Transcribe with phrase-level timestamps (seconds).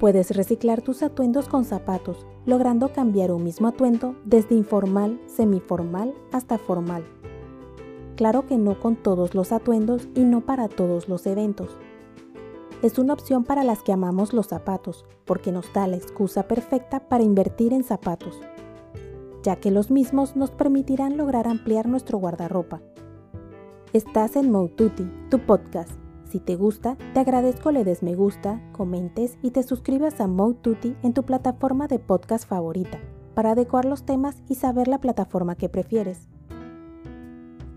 [0.00, 6.56] Puedes reciclar tus atuendos con zapatos, logrando cambiar un mismo atuendo desde informal, semiformal hasta
[6.56, 7.04] formal.
[8.14, 11.76] Claro que no con todos los atuendos y no para todos los eventos.
[12.80, 17.00] Es una opción para las que amamos los zapatos, porque nos da la excusa perfecta
[17.08, 18.40] para invertir en zapatos,
[19.42, 22.80] ya que los mismos nos permitirán lograr ampliar nuestro guardarropa.
[23.92, 25.90] Estás en Moututi, tu podcast
[26.28, 30.96] si te gusta, te agradezco le des me gusta, comentes y te suscribas a Mode
[31.02, 33.00] en tu plataforma de podcast favorita
[33.34, 36.28] para adecuar los temas y saber la plataforma que prefieres.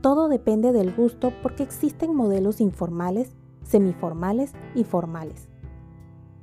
[0.00, 5.48] Todo depende del gusto porque existen modelos informales, semiformales y formales.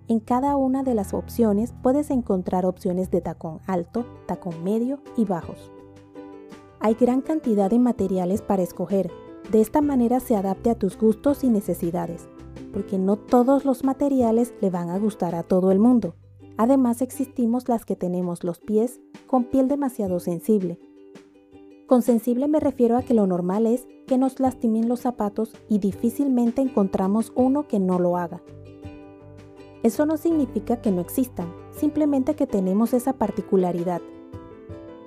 [0.09, 5.23] En cada una de las opciones puedes encontrar opciones de tacón alto, tacón medio y
[5.23, 5.72] bajos.
[6.81, 9.09] Hay gran cantidad de materiales para escoger
[9.52, 12.27] de esta manera se adapte a tus gustos y necesidades,
[12.72, 16.16] porque no todos los materiales le van a gustar a todo el mundo.
[16.58, 20.80] Además existimos las que tenemos los pies con piel demasiado sensible.
[21.88, 25.80] Con sensible me refiero a que lo normal es que nos lastimen los zapatos y
[25.80, 28.41] difícilmente encontramos uno que no lo haga.
[29.83, 34.02] Eso no significa que no existan, simplemente que tenemos esa particularidad.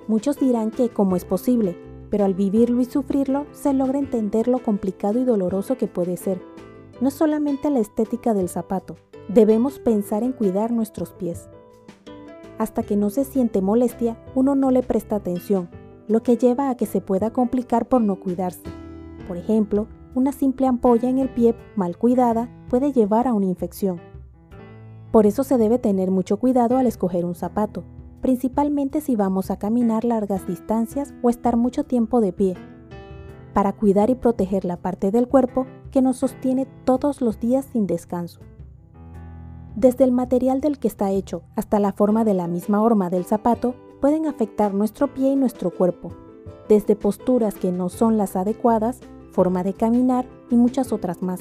[0.07, 1.75] Muchos dirán que cómo es posible,
[2.09, 6.41] pero al vivirlo y sufrirlo se logra entender lo complicado y doloroso que puede ser.
[7.01, 8.95] No solamente la estética del zapato,
[9.29, 11.49] debemos pensar en cuidar nuestros pies.
[12.57, 15.69] Hasta que no se siente molestia, uno no le presta atención,
[16.07, 18.63] lo que lleva a que se pueda complicar por no cuidarse.
[19.27, 23.99] Por ejemplo, una simple ampolla en el pie mal cuidada puede llevar a una infección.
[25.11, 27.83] Por eso se debe tener mucho cuidado al escoger un zapato,
[28.27, 32.55] principalmente si vamos a caminar largas distancias o estar mucho tiempo de pie,
[33.53, 37.87] para cuidar y proteger la parte del cuerpo que nos sostiene todos los días sin
[37.87, 38.41] descanso.
[39.77, 43.23] Desde el material del que está hecho hasta la forma de la misma horma del
[43.23, 46.11] zapato pueden afectar nuestro pie y nuestro cuerpo,
[46.67, 48.99] desde posturas que no son las adecuadas,
[49.31, 51.39] forma de caminar y muchas otras más.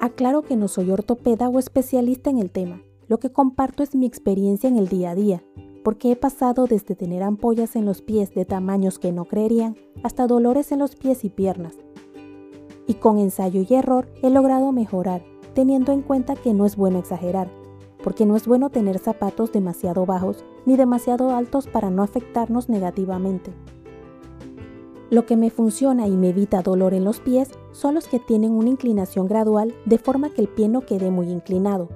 [0.00, 4.06] Aclaro que no soy ortopeda o especialista en el tema, lo que comparto es mi
[4.06, 5.42] experiencia en el día a día,
[5.84, 10.26] porque he pasado desde tener ampollas en los pies de tamaños que no creerían hasta
[10.26, 11.74] dolores en los pies y piernas.
[12.88, 15.24] Y con ensayo y error he logrado mejorar,
[15.54, 17.50] teniendo en cuenta que no es bueno exagerar,
[18.02, 23.52] porque no es bueno tener zapatos demasiado bajos ni demasiado altos para no afectarnos negativamente.
[25.08, 28.50] Lo que me funciona y me evita dolor en los pies son los que tienen
[28.50, 31.88] una inclinación gradual de forma que el pie no quede muy inclinado,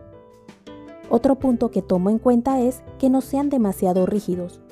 [1.11, 4.63] otro punto que tomo en cuenta es que no sean demasiado rígidos.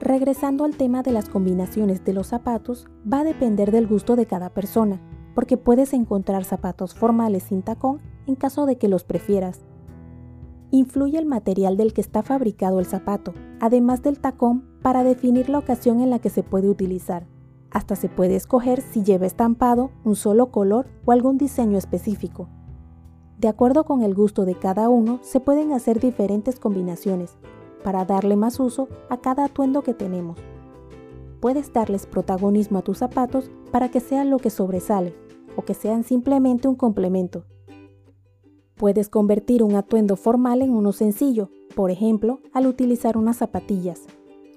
[0.00, 4.26] Regresando al tema de las combinaciones de los zapatos, va a depender del gusto de
[4.26, 5.00] cada persona,
[5.34, 9.60] porque puedes encontrar zapatos formales sin tacón en caso de que los prefieras.
[10.70, 15.58] Influye el material del que está fabricado el zapato, además del tacón, para definir la
[15.58, 17.26] ocasión en la que se puede utilizar.
[17.70, 22.48] Hasta se puede escoger si lleva estampado, un solo color o algún diseño específico.
[23.38, 27.36] De acuerdo con el gusto de cada uno, se pueden hacer diferentes combinaciones
[27.82, 30.38] para darle más uso a cada atuendo que tenemos.
[31.40, 35.14] Puedes darles protagonismo a tus zapatos para que sean lo que sobresale
[35.56, 37.44] o que sean simplemente un complemento.
[38.76, 44.02] Puedes convertir un atuendo formal en uno sencillo, por ejemplo, al utilizar unas zapatillas.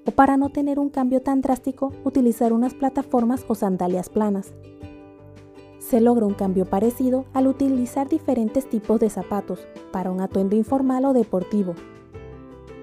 [0.05, 4.53] O para no tener un cambio tan drástico, utilizar unas plataformas o sandalias planas
[5.87, 11.05] se logra un cambio parecido al utilizar diferentes tipos de zapatos para un atuendo informal
[11.05, 11.75] o deportivo.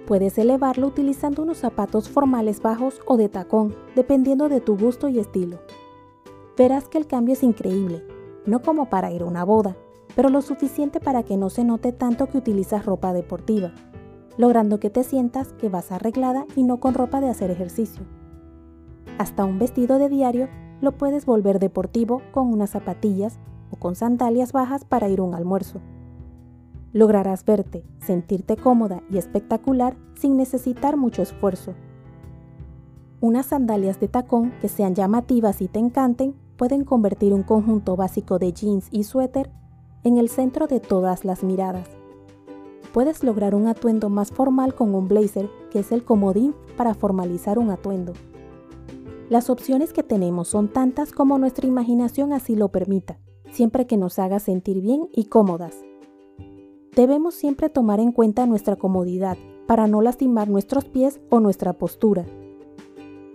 [0.07, 5.19] Puedes elevarlo utilizando unos zapatos formales bajos o de tacón, dependiendo de tu gusto y
[5.19, 5.59] estilo.
[6.57, 8.03] Verás que el cambio es increíble,
[8.47, 9.77] no como para ir a una boda,
[10.17, 13.73] pero lo suficiente para que no se note tanto que utilizas ropa deportiva,
[14.39, 18.03] logrando que te sientas que vas arreglada y no con ropa de hacer ejercicio.
[19.19, 20.49] Hasta un vestido de diario
[20.85, 23.39] lo puedes volver deportivo con unas zapatillas
[23.71, 25.81] o con sandalias bajas para ir a un almuerzo.
[26.93, 31.75] Lograrás verte, sentirte cómoda y espectacular sin necesitar mucho esfuerzo.
[33.21, 38.39] Unas sandalias de tacón que sean llamativas y te encanten pueden convertir un conjunto básico
[38.39, 39.51] de jeans y suéter
[40.05, 41.89] en el centro de todas las miradas.
[42.93, 47.59] Puedes lograr un atuendo más formal con un blazer, que es el comodín para formalizar
[47.59, 48.13] un atuendo.
[49.31, 53.19] Las opciones que tenemos son tantas como nuestra imaginación así lo permita,
[53.50, 55.82] siempre que nos haga sentir bien y cómodas.
[56.94, 62.26] Debemos siempre tomar en cuenta nuestra comodidad para no lastimar nuestros pies o nuestra postura.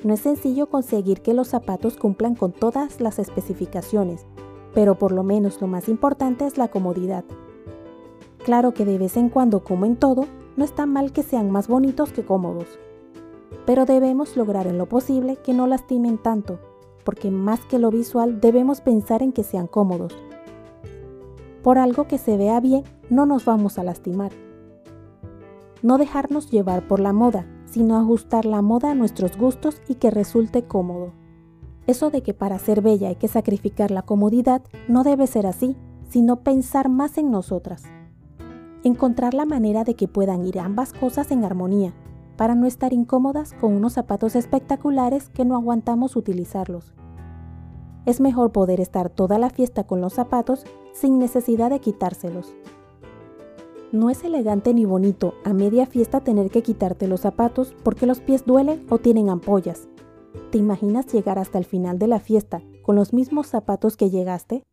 [0.03, 4.27] No es sencillo conseguir que los zapatos cumplan con todas las especificaciones,
[4.75, 7.25] pero por lo menos lo más importante es la comodidad.
[8.45, 10.25] Claro que de vez en cuando, como en todo,
[10.55, 12.79] no está mal que sean más bonitos que cómodos.
[13.69, 16.59] Pero debemos lograr en lo posible que no lastimen tanto,
[17.03, 20.11] porque más que lo visual debemos pensar en que sean cómodos.
[21.61, 24.31] Por algo que se vea bien, no nos vamos a lastimar.
[25.83, 30.09] No dejarnos llevar por la moda, sino ajustar la moda a nuestros gustos y que
[30.09, 31.13] resulte cómodo.
[31.85, 35.77] Eso de que para ser bella hay que sacrificar la comodidad no debe ser así,
[36.09, 37.83] sino pensar más en nosotras.
[38.83, 41.93] Encontrar la manera de que puedan ir ambas cosas en armonía,
[42.39, 46.93] para no estar incómodas con unos zapatos espectaculares que no aguantamos utilizarlos.
[48.05, 50.63] Es mejor poder estar toda la fiesta con los zapatos
[50.93, 52.53] sin necesidad de quitárselos.
[53.91, 58.21] No es elegante ni bonito a media fiesta tener que quitarte los zapatos porque los
[58.21, 59.89] pies duelen o tienen ampollas.
[60.49, 64.63] ¿Te imaginas llegar hasta el final de la fiesta con los mismos zapatos que llegaste?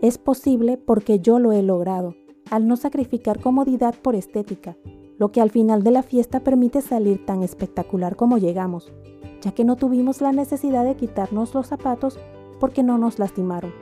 [0.00, 2.14] Es posible porque yo lo he logrado,
[2.50, 4.78] al no sacrificar comodidad por estética,
[5.18, 8.92] lo que al final de la fiesta permite salir tan espectacular como llegamos,
[9.40, 12.18] ya que no tuvimos la necesidad de quitarnos los zapatos
[12.58, 13.72] porque no nos lastimaron.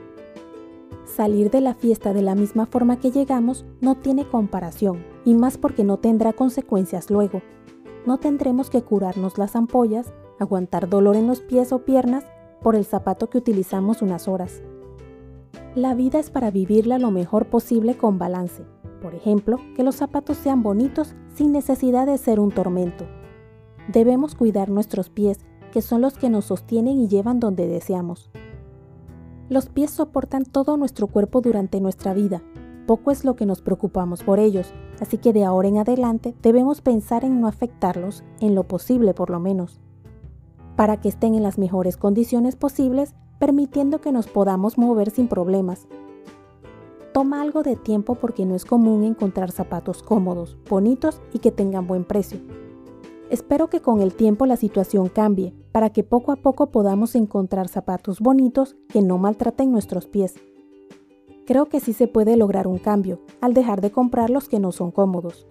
[1.05, 5.57] Salir de la fiesta de la misma forma que llegamos no tiene comparación, y más
[5.57, 7.41] porque no tendrá consecuencias luego.
[8.05, 12.25] No tendremos que curarnos las ampollas, aguantar dolor en los pies o piernas
[12.61, 14.61] por el zapato que utilizamos unas horas.
[15.75, 18.63] La vida es para vivirla lo mejor posible con balance.
[19.03, 23.05] Por ejemplo, que los zapatos sean bonitos sin necesidad de ser un tormento.
[23.91, 28.31] Debemos cuidar nuestros pies, que son los que nos sostienen y llevan donde deseamos.
[29.49, 32.41] Los pies soportan todo nuestro cuerpo durante nuestra vida.
[32.87, 36.79] Poco es lo que nos preocupamos por ellos, así que de ahora en adelante debemos
[36.79, 39.81] pensar en no afectarlos, en lo posible por lo menos,
[40.77, 45.89] para que estén en las mejores condiciones posibles, permitiendo que nos podamos mover sin problemas.
[47.13, 51.85] Toma algo de tiempo porque no es común encontrar zapatos cómodos, bonitos y que tengan
[51.85, 52.39] buen precio.
[53.29, 57.67] Espero que con el tiempo la situación cambie, para que poco a poco podamos encontrar
[57.67, 60.33] zapatos bonitos que no maltraten nuestros pies.
[61.45, 64.71] Creo que sí se puede lograr un cambio al dejar de comprar los que no
[64.71, 65.45] son cómodos.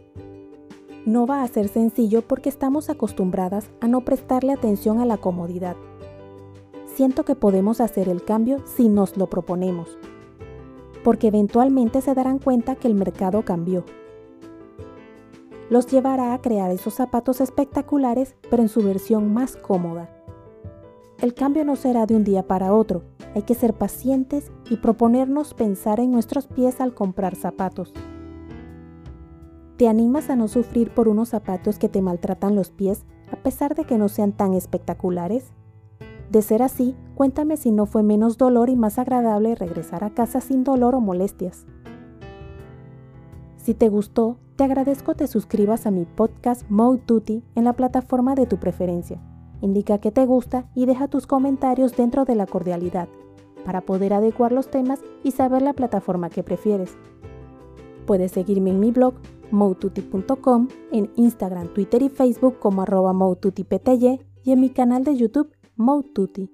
[1.07, 5.77] No va a ser sencillo porque estamos acostumbradas a no prestarle atención a la comodidad.
[6.97, 9.97] Siento que podemos hacer el cambio si nos lo proponemos,
[11.05, 13.85] porque eventualmente se darán cuenta que el mercado cambió
[15.73, 20.11] los llevará a crear esos zapatos espectaculares, pero en su versión más cómoda.
[21.19, 23.05] El cambio no será de un día para otro,
[23.35, 27.95] hay que ser pacientes y proponernos pensar en nuestros pies al comprar zapatos.
[29.79, 33.75] ¿Te animas a no sufrir por unos zapatos que te maltratan los pies a pesar
[33.75, 35.55] de que no sean tan espectaculares?
[36.33, 40.41] De ser así, cuéntame si no fue menos dolor y más agradable regresar a casa
[40.41, 41.67] sin dolor o molestias.
[43.59, 48.35] Si te gustó, te agradezco te suscribas a mi podcast Mode Tutti en la plataforma
[48.35, 49.21] de tu preferencia.
[49.61, 53.09] Indica que te gusta y deja tus comentarios dentro de la cordialidad
[53.67, 56.97] para poder adecuar los temas y saber la plataforma que prefieres.
[58.07, 59.17] Puedes seguirme en mi blog
[59.51, 63.13] moututi.com, en Instagram, Twitter y Facebook como arroba
[64.45, 66.49] y en mi canal de YouTube Moututi.